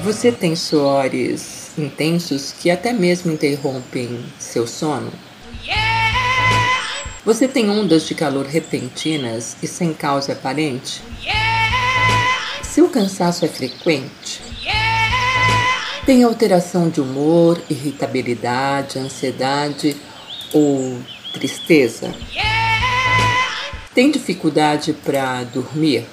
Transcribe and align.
Você 0.05 0.31
tem 0.31 0.55
suores 0.55 1.77
intensos 1.77 2.53
que 2.53 2.71
até 2.71 2.93
mesmo 2.93 3.33
interrompem 3.33 4.25
seu 4.39 4.65
sono? 4.65 5.11
Você 7.25 7.49
tem 7.49 7.69
ondas 7.69 8.07
de 8.07 8.15
calor 8.15 8.47
repentinas 8.47 9.57
e 9.61 9.67
sem 9.67 9.93
causa 9.93 10.35
aparente? 10.35 11.03
Seu 12.73 12.89
cansaço 12.89 13.45
é 13.45 13.49
frequente? 13.49 14.41
Tem 16.07 16.23
alteração 16.25 16.89
de 16.89 17.03
humor, 17.03 17.61
irritabilidade, 17.69 18.99
ansiedade 18.99 19.95
ou 20.55 20.99
tristeza? 21.35 22.15
Tem 23.95 24.11
dificuldade 24.11 24.95
para 24.95 25.45
dormir? 25.45 26.07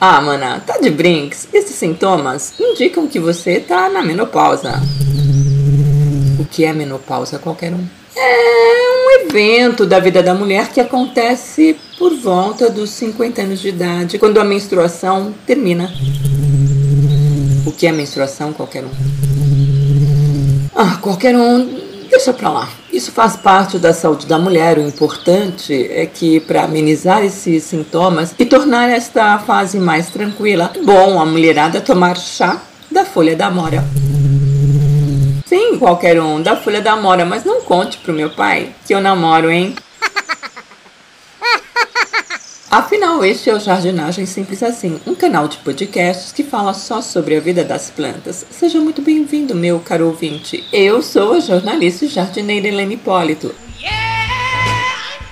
Ah, 0.00 0.20
mana, 0.20 0.60
tá 0.60 0.78
de 0.78 0.90
brinks. 0.90 1.48
Esses 1.52 1.74
sintomas 1.74 2.54
indicam 2.60 3.08
que 3.08 3.18
você 3.18 3.58
tá 3.58 3.88
na 3.88 4.02
menopausa. 4.02 4.74
O 6.38 6.44
que 6.44 6.64
é 6.64 6.72
menopausa, 6.72 7.40
qualquer 7.40 7.72
um? 7.74 7.84
É 8.14 8.67
um 8.67 8.67
evento 9.18 9.84
da 9.86 9.98
vida 10.00 10.22
da 10.22 10.34
mulher 10.34 10.68
que 10.68 10.80
acontece 10.80 11.76
por 11.98 12.14
volta 12.16 12.70
dos 12.70 12.90
50 12.90 13.42
anos 13.42 13.60
de 13.60 13.68
idade, 13.68 14.18
quando 14.18 14.38
a 14.38 14.44
menstruação 14.44 15.34
termina. 15.46 15.92
O 17.66 17.72
que 17.72 17.86
é 17.86 17.92
menstruação, 17.92 18.52
qualquer 18.52 18.84
um? 18.84 18.90
Ah, 20.74 20.98
qualquer 21.00 21.36
um 21.36 21.88
Deixa 22.10 22.32
pra 22.32 22.48
lá. 22.48 22.68
Isso 22.92 23.12
faz 23.12 23.36
parte 23.36 23.78
da 23.78 23.92
saúde 23.92 24.26
da 24.26 24.38
mulher. 24.38 24.78
O 24.78 24.82
importante 24.82 25.88
é 25.92 26.06
que, 26.06 26.40
para 26.40 26.64
amenizar 26.64 27.22
esses 27.22 27.62
sintomas 27.64 28.34
e 28.38 28.46
tornar 28.46 28.88
esta 28.88 29.38
fase 29.38 29.78
mais 29.78 30.08
tranquila, 30.08 30.72
é 30.74 30.82
bom 30.82 31.20
a 31.20 31.26
mulherada 31.26 31.80
tomar 31.80 32.16
chá 32.16 32.60
da 32.90 33.04
folha 33.04 33.36
da 33.36 33.50
mora. 33.50 33.84
Sim, 35.48 35.78
qualquer 35.78 36.20
um 36.20 36.42
da 36.42 36.54
folha 36.56 36.82
da 36.82 36.94
mora, 36.94 37.24
mas 37.24 37.42
não 37.42 37.62
conte 37.62 37.96
pro 37.96 38.12
meu 38.12 38.28
pai 38.28 38.74
que 38.86 38.94
eu 38.94 39.00
namoro, 39.00 39.50
hein? 39.50 39.74
Afinal, 42.70 43.24
este 43.24 43.48
é 43.48 43.54
o 43.54 43.58
Jardinagem 43.58 44.26
Simples 44.26 44.62
Assim, 44.62 45.00
um 45.06 45.14
canal 45.14 45.48
de 45.48 45.56
podcasts 45.56 46.32
que 46.32 46.44
fala 46.44 46.74
só 46.74 47.00
sobre 47.00 47.34
a 47.34 47.40
vida 47.40 47.64
das 47.64 47.88
plantas. 47.88 48.44
Seja 48.50 48.78
muito 48.78 49.00
bem-vindo, 49.00 49.54
meu 49.54 49.80
caro 49.80 50.08
ouvinte. 50.08 50.62
Eu 50.70 51.00
sou 51.00 51.32
a 51.32 51.40
jornalista 51.40 52.04
e 52.04 52.08
jardineira 52.08 52.68
Helene 52.68 52.96
Hipólito. 52.96 53.54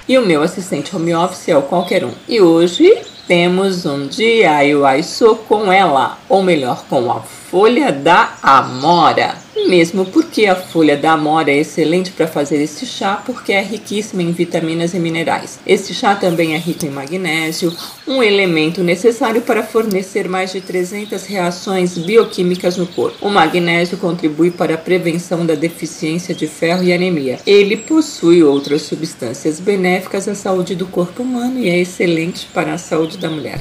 E 0.08 0.16
o 0.16 0.24
meu 0.24 0.42
assistente 0.42 0.96
home 0.96 1.14
office 1.14 1.50
é 1.50 1.56
o 1.58 1.60
qualquer 1.60 2.06
um. 2.06 2.12
E 2.26 2.40
hoje 2.40 3.02
temos 3.28 3.84
um 3.84 4.06
DIY 4.06 5.02
com 5.46 5.70
ela, 5.70 6.16
ou 6.26 6.42
melhor, 6.42 6.86
com 6.88 7.12
a 7.12 7.20
folha 7.20 7.92
da 7.92 8.32
amora 8.42 9.44
mesmo 9.68 10.04
porque 10.04 10.46
a 10.46 10.54
folha 10.54 10.96
da 10.96 11.12
amora 11.12 11.50
é 11.50 11.58
excelente 11.58 12.10
para 12.10 12.26
fazer 12.26 12.62
este 12.62 12.84
chá 12.84 13.22
porque 13.24 13.52
é 13.52 13.62
riquíssima 13.62 14.22
em 14.22 14.30
vitaminas 14.32 14.92
e 14.94 14.98
minerais. 14.98 15.58
Este 15.66 15.94
chá 15.94 16.14
também 16.14 16.54
é 16.54 16.58
rico 16.58 16.84
em 16.84 16.90
magnésio, 16.90 17.74
um 18.06 18.22
elemento 18.22 18.82
necessário 18.82 19.40
para 19.42 19.62
fornecer 19.62 20.28
mais 20.28 20.52
de 20.52 20.60
300 20.60 21.24
reações 21.24 21.96
bioquímicas 21.96 22.76
no 22.76 22.86
corpo. 22.86 23.26
O 23.26 23.30
magnésio 23.30 23.96
contribui 23.96 24.50
para 24.50 24.74
a 24.74 24.78
prevenção 24.78 25.46
da 25.46 25.54
deficiência 25.54 26.34
de 26.34 26.46
ferro 26.46 26.84
e 26.84 26.92
anemia. 26.92 27.38
Ele 27.46 27.76
possui 27.76 28.42
outras 28.42 28.82
substâncias 28.82 29.58
benéficas 29.58 30.28
à 30.28 30.34
saúde 30.34 30.74
do 30.74 30.86
corpo 30.86 31.22
humano 31.22 31.58
e 31.58 31.68
é 31.68 31.78
excelente 31.78 32.46
para 32.52 32.74
a 32.74 32.78
saúde 32.78 33.18
da 33.18 33.30
mulher. 33.30 33.60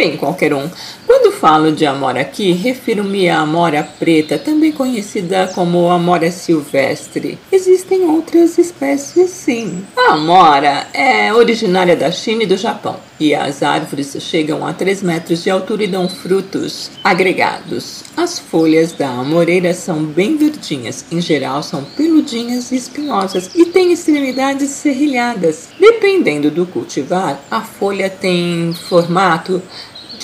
Bem, 0.00 0.16
qualquer 0.16 0.54
um. 0.54 0.66
Quando 1.06 1.19
falo 1.40 1.72
de 1.72 1.86
amora 1.86 2.20
aqui, 2.20 2.52
refiro-me 2.52 3.26
à 3.30 3.40
amora 3.40 3.82
preta, 3.98 4.38
também 4.38 4.70
conhecida 4.70 5.50
como 5.54 5.90
amora 5.90 6.30
silvestre. 6.30 7.38
Existem 7.50 8.04
outras 8.04 8.58
espécies 8.58 9.30
sim. 9.30 9.82
A 9.96 10.12
amora 10.12 10.86
é 10.92 11.32
originária 11.32 11.96
da 11.96 12.10
China 12.10 12.42
e 12.42 12.46
do 12.46 12.58
Japão, 12.58 12.96
e 13.18 13.34
as 13.34 13.62
árvores 13.62 14.14
chegam 14.20 14.66
a 14.66 14.74
3 14.74 15.02
metros 15.02 15.42
de 15.42 15.48
altura 15.48 15.84
e 15.84 15.86
dão 15.86 16.10
frutos 16.10 16.90
agregados. 17.02 18.04
As 18.14 18.38
folhas 18.38 18.92
da 18.92 19.08
amoreira 19.08 19.72
são 19.72 20.04
bem 20.04 20.36
verdinhas, 20.36 21.06
em 21.10 21.22
geral 21.22 21.62
são 21.62 21.82
peludinhas 21.96 22.70
e 22.70 22.76
espinhosas 22.76 23.48
e 23.54 23.64
têm 23.64 23.92
extremidades 23.92 24.68
serrilhadas. 24.68 25.70
Dependendo 25.80 26.50
do 26.50 26.66
cultivar, 26.66 27.40
a 27.50 27.62
folha 27.62 28.10
tem 28.10 28.74
formato 28.74 29.62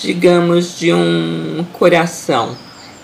digamos, 0.02 0.78
de 0.78 0.92
um 0.92 1.64
coração. 1.72 2.56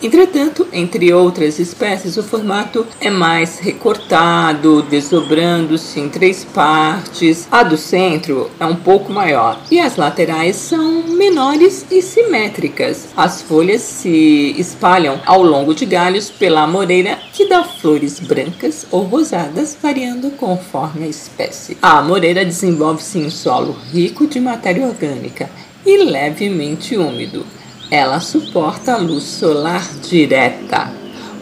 Entretanto, 0.03 0.67
entre 0.73 1.13
outras 1.13 1.61
espécies, 1.61 2.17
o 2.17 2.25
formato 2.25 2.85
é 3.01 3.09
mais 3.09 3.61
recortado, 3.61 4.83
desdobrando-se 4.83 6.01
em 6.01 6.09
três 6.09 6.45
partes. 6.45 7.47
A 7.53 7.63
do 7.63 7.77
centro 7.77 8.51
é 8.59 8.67
um 8.67 8.75
pouco 8.75 9.13
maior 9.13 9.63
e 9.71 9.79
as 9.79 9.97
laterais 9.97 10.57
são 10.57 11.05
menores 11.05 11.87
e 11.89 12.03
simétricas. 12.03 13.11
As 13.17 13.43
folhas 13.43 13.81
se 13.83 14.57
espalham 14.59 15.21
ao 15.25 15.41
longo 15.41 15.73
de 15.73 15.87
galhos 15.87 16.29
pela 16.31 16.63
amoreira, 16.63 17.17
que 17.33 17.49
dá 17.49 17.63
flores 17.63 18.19
brancas 18.19 18.85
ou 18.91 19.03
rosadas, 19.03 19.79
variando 19.81 20.33
conforme 20.33 21.05
a 21.05 21.09
espécie. 21.09 21.79
A 21.81 21.99
amoreira 21.99 22.45
desenvolve-se 22.45 23.21
em 23.21 23.31
solo 23.31 23.77
rico 23.93 24.27
de 24.27 24.41
matéria 24.41 24.85
orgânica 24.85 25.49
e 25.85 26.05
levemente 26.05 26.97
úmido. 26.97 27.45
Ela 27.91 28.21
suporta 28.21 28.95
a 28.95 28.97
luz 28.97 29.25
solar 29.25 29.85
direta. 30.09 30.93